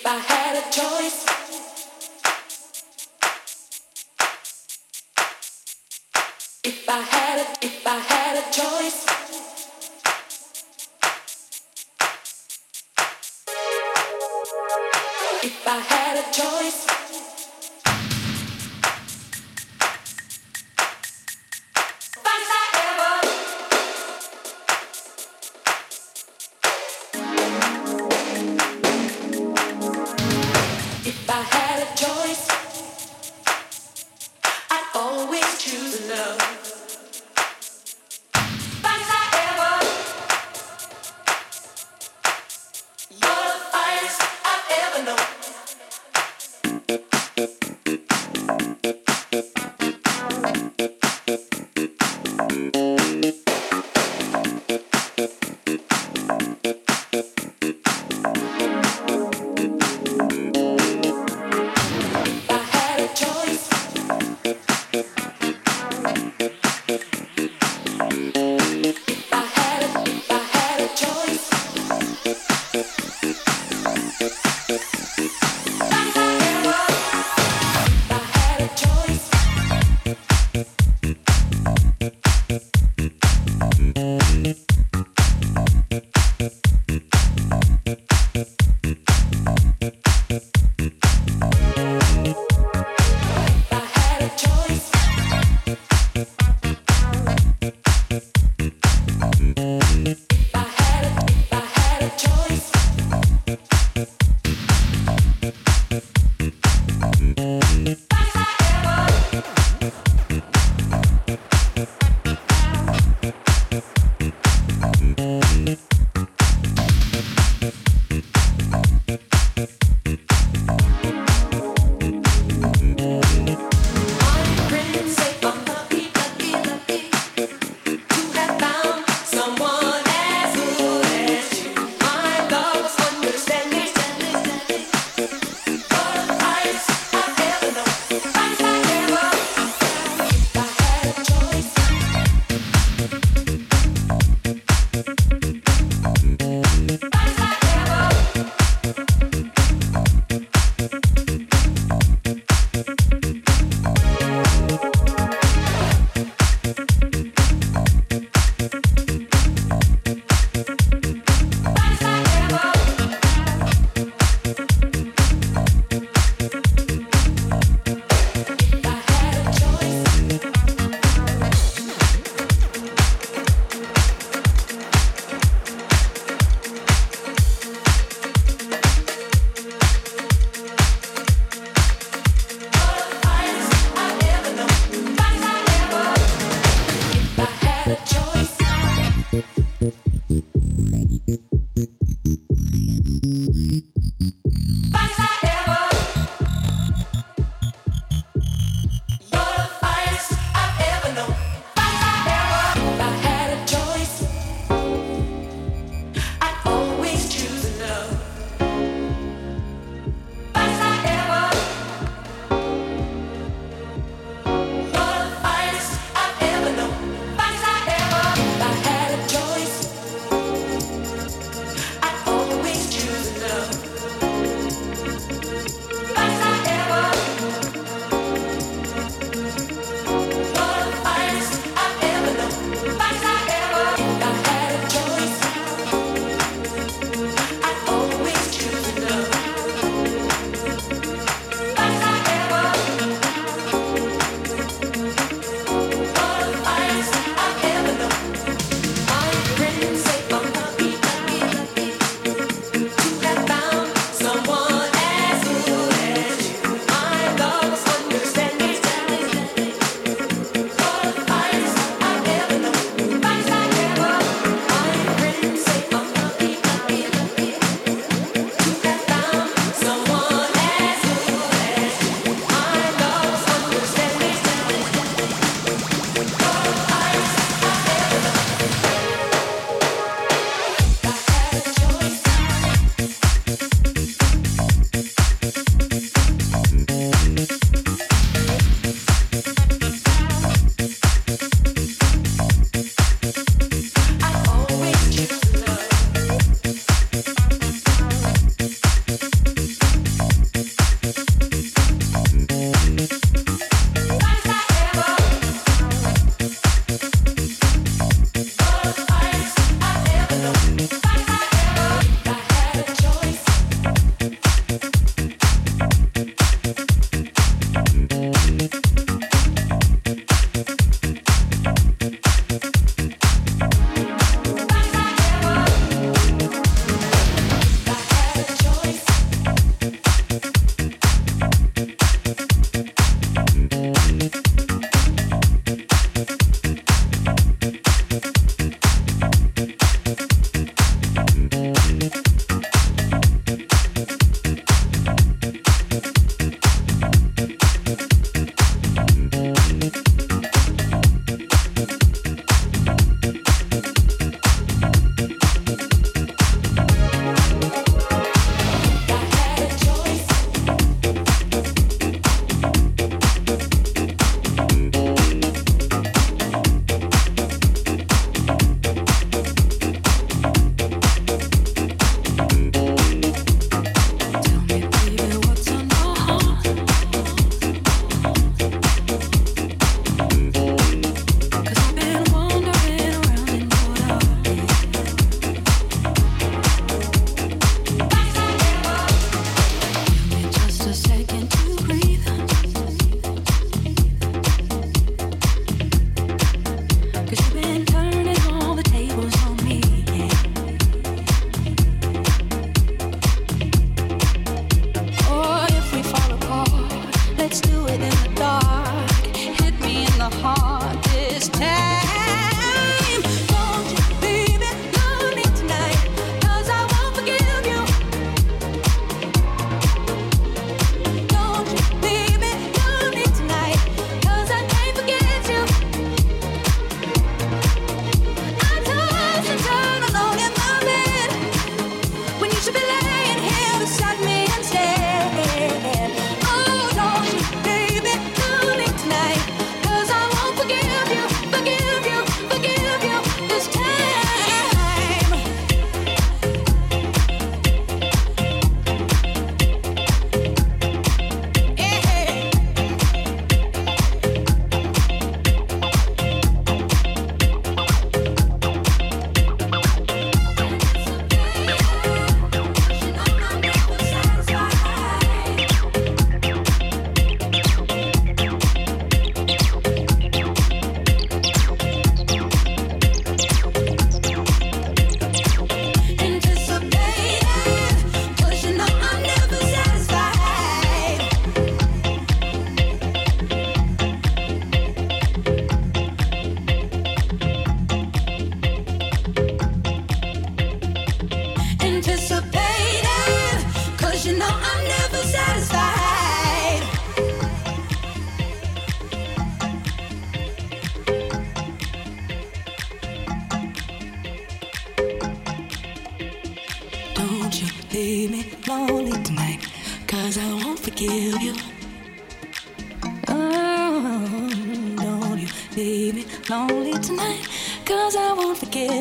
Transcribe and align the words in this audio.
If 0.00 0.06
I 0.06 0.16
had 0.16 0.56
a 0.56 0.62
choice, 0.72 1.26
if 6.64 6.88
I 6.88 7.00
had 7.02 7.38
a, 7.38 7.66
if 7.66 7.86
I 7.86 7.98
had 7.98 8.38
a 8.38 8.50
choice, 8.50 9.09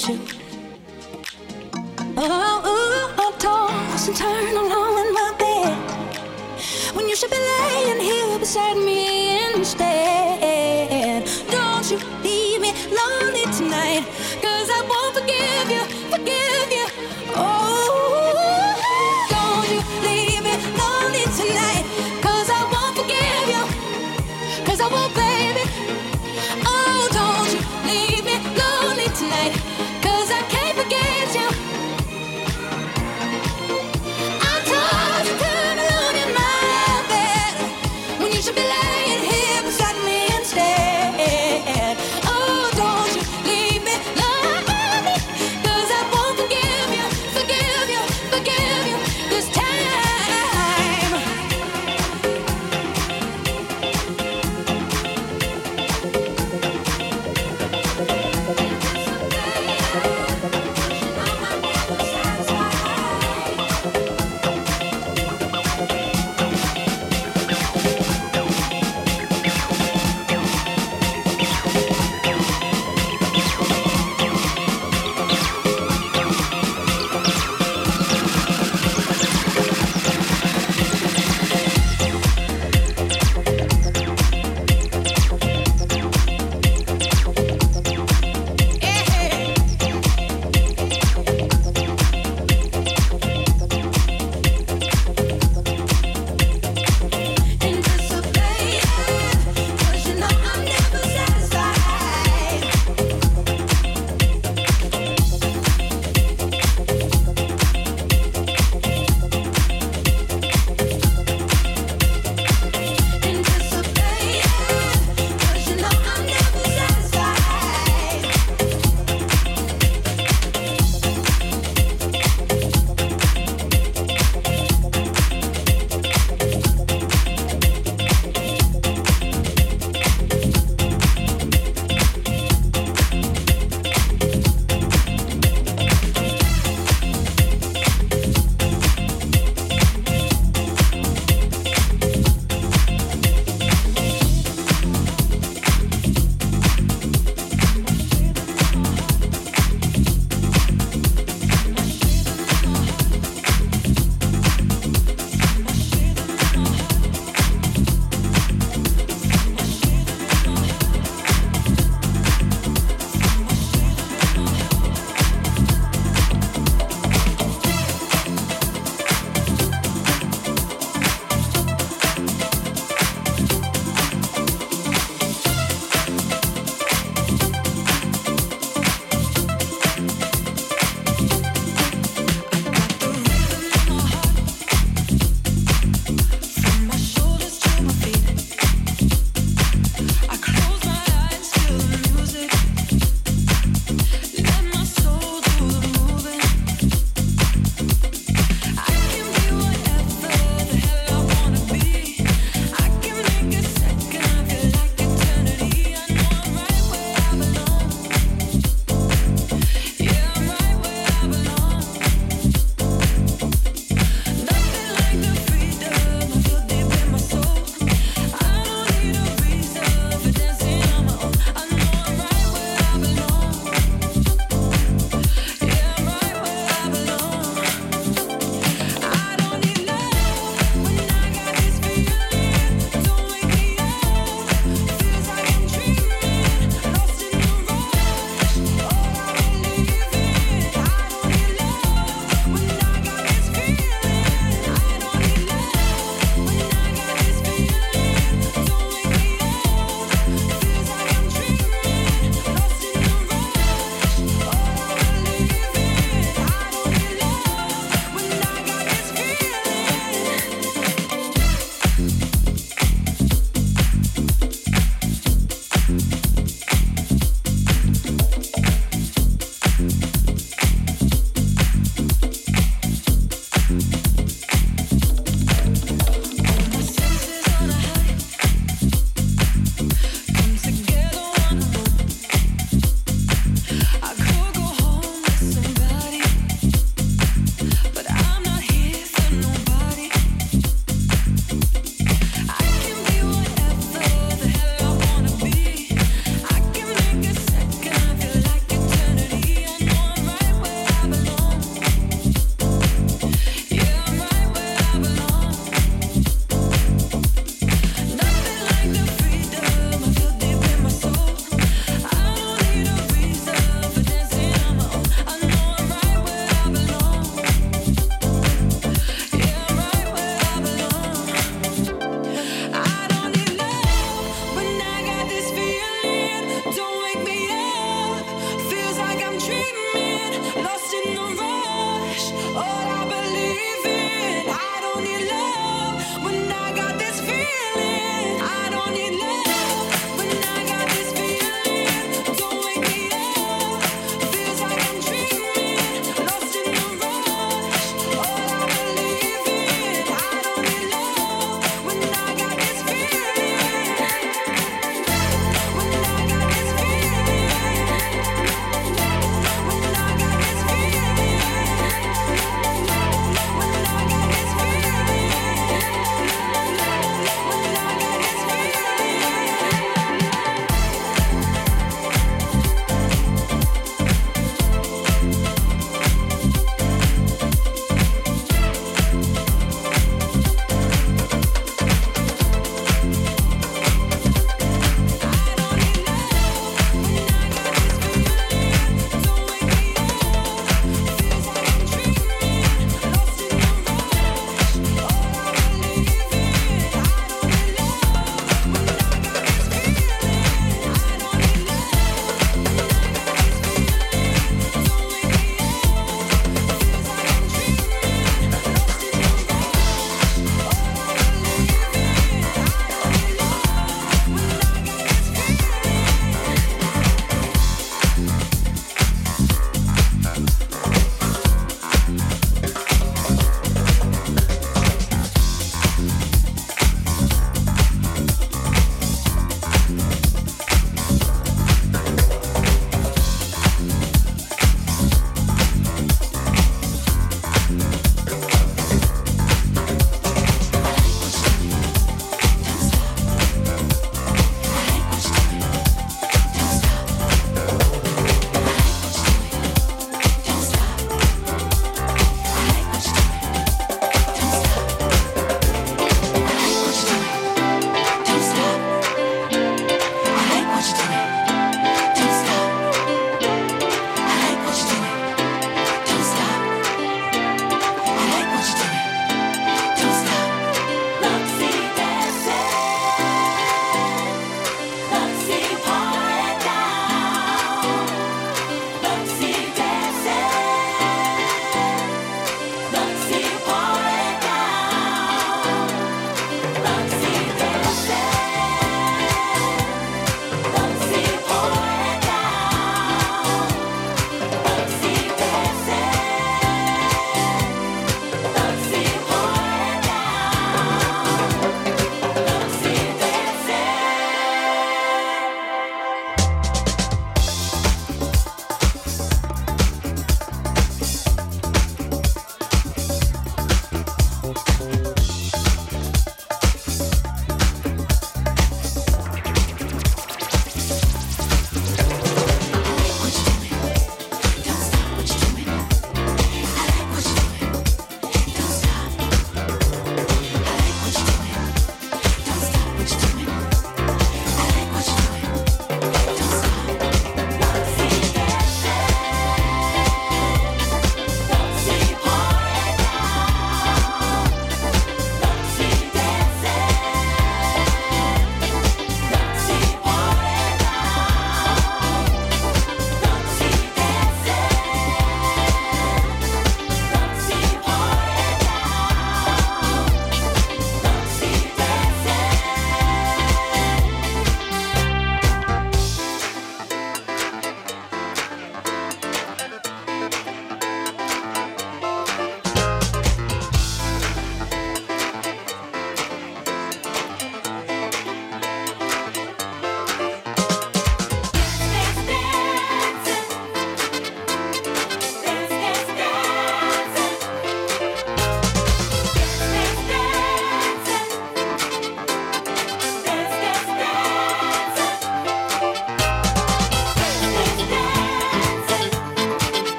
affection. 0.00 0.20
Oh, 2.16 2.22
ooh, 2.22 3.14
oh, 3.18 3.34
toss 3.38 4.08
and 4.08 4.16
turn 4.16 4.56
along 4.56 5.06
in 5.06 5.12
my 5.12 5.34
bed. 5.38 6.94
When 6.94 7.08
you 7.08 7.16
should 7.16 7.30
be 7.30 7.38
laying 7.38 8.00
here 8.00 8.38
beside 8.38 8.76
me 8.76 9.54
instead. 9.54 10.19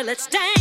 let's 0.00 0.26
dance. 0.26 0.51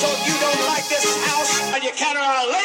So 0.00 0.08
if 0.12 0.26
you 0.26 0.32
don't 0.40 0.66
like 0.66 0.88
this 0.88 1.04
house, 1.26 1.60
and 1.74 1.84
you 1.84 1.90
can't 1.92 2.16
live. 2.16 2.59